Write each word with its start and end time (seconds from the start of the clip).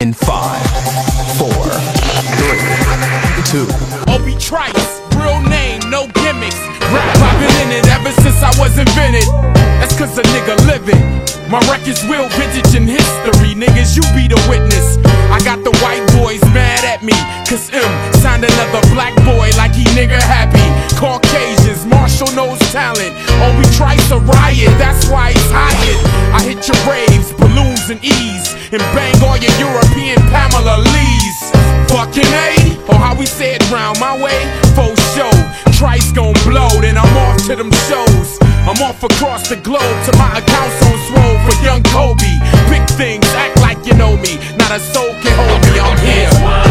In 0.00 0.14
five, 0.14 0.64
four, 1.36 1.52
three, 2.40 2.64
two. 3.44 3.68
Obie 4.08 4.32
Trice, 4.40 4.72
real 5.12 5.42
name, 5.44 5.78
no 5.90 6.08
gimmicks. 6.24 6.56
Rap, 6.88 7.04
I've 7.20 7.36
been 7.36 7.68
in 7.68 7.84
it 7.84 7.86
ever 7.92 8.10
since 8.22 8.40
I 8.40 8.48
was 8.56 8.78
invented. 8.78 9.28
That's 9.76 9.92
cause 9.98 10.16
a 10.16 10.22
nigga 10.22 10.56
living. 10.64 11.04
My 11.52 11.60
record's 11.68 12.00
real 12.08 12.24
vintage 12.32 12.74
in 12.74 12.88
history, 12.88 13.52
niggas, 13.52 13.92
you 13.92 14.00
be 14.16 14.24
the 14.24 14.40
witness. 14.48 14.96
I 15.28 15.36
got 15.44 15.64
the 15.68 15.74
white 15.84 16.06
boys 16.16 16.40
mad 16.56 16.80
at 16.88 17.04
me, 17.04 17.12
cause 17.44 17.68
Em 17.68 17.92
signed 18.24 18.44
another 18.44 18.80
black 18.96 19.12
boy 19.28 19.52
like 19.60 19.74
he 19.74 19.84
nigga 19.92 20.16
happy. 20.16 20.64
Caucasians, 20.96 21.84
Marshall 21.84 22.32
knows 22.32 22.58
talent. 22.72 23.12
Obie 23.60 23.76
Trice 23.76 24.08
to 24.08 24.16
riot, 24.16 24.72
that's 24.78 25.08
why 25.08 25.32
he's 25.32 25.50
hired. 25.50 26.00
I 26.32 26.42
hit 26.42 26.66
your 26.66 26.80
raves, 26.88 27.32
balloons 27.32 27.90
and 27.90 28.00
ease, 28.02 28.54
and 28.72 28.80
bang 28.96 29.14
all 29.22 29.36
your 29.36 29.52
European 29.60 30.16
Pamela 30.32 30.80
Lees. 30.80 31.38
Fucking 31.92 32.24
A, 32.24 32.78
or 32.88 32.94
how 32.94 33.14
we 33.18 33.26
say 33.26 33.54
it 33.54 33.70
round 33.70 33.98
my 34.00 34.16
way, 34.16 34.38
faux 34.74 34.96
show. 35.14 35.30
Trice 35.76 36.12
gon' 36.12 36.34
blow, 36.44 36.68
then 36.80 36.96
I'm 36.96 37.16
off 37.28 37.44
to 37.48 37.56
them 37.56 37.72
shows. 37.88 38.38
I'm 38.64 38.80
off 38.82 39.02
across 39.02 39.48
the 39.48 39.56
globe 39.56 39.98
to 40.06 40.12
my 40.16 40.38
accounts 40.38 40.80
on 40.86 40.96
swole 41.08 41.38
for 41.44 41.64
young 41.64 41.82
Kobe. 41.84 42.32
Big 42.70 42.86
things, 42.96 43.26
act 43.34 43.60
like 43.60 43.84
you 43.84 43.94
know 43.94 44.16
me. 44.16 44.38
Not 44.56 44.70
a 44.70 44.80
soul 44.80 45.12
can 45.20 45.32
hold 45.36 45.60
me, 45.68 45.80
I'm 45.80 45.98
here. 45.98 46.69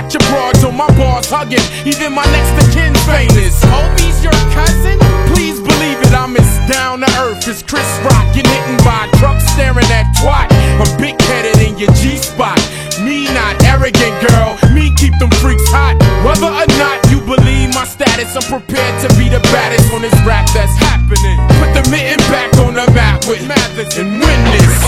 Got 0.00 0.16
your 0.16 0.24
broads 0.32 0.64
on 0.64 0.80
my 0.80 0.88
bars 0.96 1.28
hugging. 1.28 1.60
Even 1.84 2.16
my 2.16 2.24
next 2.32 2.56
of 2.56 2.72
kin's 2.72 2.96
famous. 3.04 3.52
Obie's 3.68 4.16
your 4.24 4.32
cousin? 4.56 4.96
Please 5.28 5.60
believe 5.60 6.00
it, 6.00 6.16
I'm 6.16 6.32
as 6.40 6.48
down 6.72 7.04
to 7.04 7.10
earth 7.20 7.44
as 7.44 7.60
Chris 7.60 7.84
Rock. 8.00 8.32
You're 8.32 8.48
hit 8.48 8.80
by 8.80 9.12
truck 9.20 9.36
staring 9.52 9.84
at 9.92 10.08
twat. 10.16 10.48
I'm 10.80 10.88
big 10.96 11.20
headed 11.28 11.60
in 11.60 11.76
your 11.76 11.92
G 12.00 12.16
spot. 12.16 12.56
Me 13.04 13.28
not 13.36 13.60
arrogant, 13.68 14.16
girl. 14.24 14.56
Me 14.72 14.88
keep 14.96 15.12
them 15.20 15.28
freaks 15.36 15.68
hot. 15.68 16.00
Whether 16.24 16.48
or 16.48 16.68
not 16.80 16.96
you 17.12 17.20
believe 17.20 17.76
my 17.76 17.84
status, 17.84 18.32
I'm 18.32 18.48
prepared 18.48 18.96
to 19.04 19.08
be 19.20 19.28
the 19.28 19.44
baddest 19.52 19.92
on 19.92 20.00
this 20.00 20.16
rap 20.24 20.48
that's 20.56 20.72
happening. 20.80 21.36
Put 21.60 21.76
the 21.76 21.84
mitten 21.92 22.24
back 22.32 22.48
on 22.64 22.72
the 22.72 22.88
map 22.96 23.28
with 23.28 23.44
Mathers 23.44 24.00
and 24.00 24.16
win 24.16 24.40
this. 24.48 24.80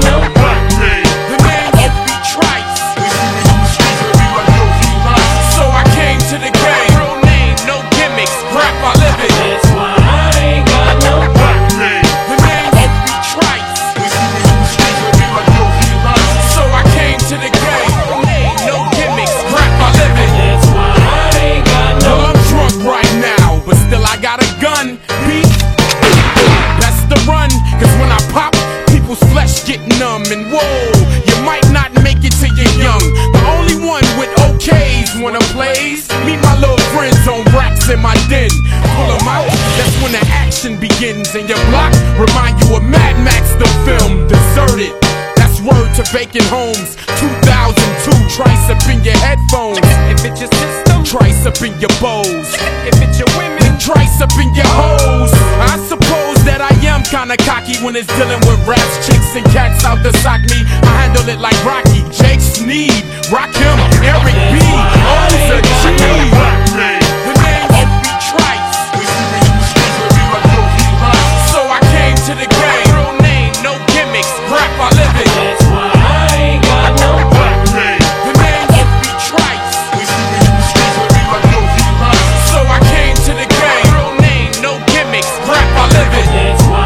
The 0.00 0.75
cause 27.80 27.94
when 28.00 28.10
I 28.10 28.20
pop, 28.32 28.52
people's 28.88 29.22
flesh 29.32 29.64
get 29.66 29.80
numb. 29.98 30.24
And 30.32 30.48
whoa, 30.52 30.90
you 31.28 31.36
might 31.44 31.66
not 31.70 31.92
make 32.02 32.24
it 32.24 32.34
till 32.40 32.52
you're 32.56 32.76
young. 32.80 33.04
The 33.32 33.42
only 33.54 33.76
one 33.84 34.04
with 34.18 34.30
OKs 34.46 35.20
wanna 35.20 35.40
plays. 35.54 36.08
Meet 36.24 36.40
my 36.42 36.56
little 36.58 36.80
friends 36.94 37.22
on 37.28 37.44
racks 37.54 37.88
in 37.88 38.00
my 38.00 38.16
den. 38.28 38.50
Pull 38.96 39.10
'em 39.12 39.28
out, 39.28 39.48
that's 39.78 39.96
when 40.02 40.12
the 40.12 40.24
action 40.32 40.76
begins. 40.76 41.34
And 41.34 41.48
your 41.48 41.62
block 41.70 41.92
remind 42.18 42.60
you 42.62 42.76
of 42.76 42.82
Mad 42.82 43.18
Max, 43.22 43.52
the 43.60 43.68
film, 43.86 44.26
Deserted. 44.28 44.92
That's 45.36 45.60
word 45.60 45.94
to 45.96 46.02
vacant 46.12 46.46
homes. 46.46 46.96
2002, 47.20 48.16
trice 48.36 48.66
up 48.70 48.82
in 48.88 49.04
your 49.04 49.16
headphones. 49.18 49.78
If 50.12 50.24
it's 50.24 50.40
your 50.40 50.50
system, 50.52 51.04
trice 51.04 51.46
up 51.46 51.60
in 51.62 51.78
your 51.80 51.94
bows. 52.00 52.48
If 52.88 52.96
it's 53.04 53.18
your 53.18 53.30
women, 53.38 53.78
trice 53.78 54.20
up 54.20 54.32
in 54.40 54.54
your 54.54 54.66
hoes 54.66 54.95
kinda 57.16 57.36
cocky 57.48 57.72
when 57.82 57.96
it's 57.96 58.12
dealing 58.18 58.40
with 58.44 58.60
raps, 58.68 59.06
chicks, 59.06 59.34
and 59.36 59.44
cats 59.46 59.86
out 59.86 60.04
to 60.04 60.12
sock 60.20 60.42
me. 60.52 60.68
I 60.84 60.92
handle 61.00 61.26
it 61.32 61.40
like 61.40 61.56
Rocky, 61.64 62.04
Jake 62.12 62.42
Sneed, 62.44 62.92
Rock 63.32 63.56
him, 63.56 63.78
Eric 64.04 64.36
B. 64.52 64.60
Owns 64.60 65.48
a. 65.48 65.64
The 65.64 65.92
name 65.96 66.28
Trice. 68.20 68.76
So 71.48 71.60
I 71.64 71.80
came 71.96 72.16
to 72.28 72.34
the 72.36 72.48
game, 72.52 72.92
no 73.64 73.72
So 82.52 82.60
I 82.60 82.78
came 82.92 83.16
to 83.24 83.32
the 83.32 83.48
game, 83.56 83.88
real 83.96 84.12
name, 84.20 84.52
no 84.60 84.76
gimmicks. 84.92 85.32
Rap, 85.48 85.66
I 85.80 85.88
live 85.96 86.82
it. 86.82 86.85